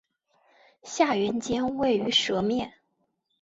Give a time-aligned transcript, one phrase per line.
[0.81, 2.73] 下原尖位于舌面。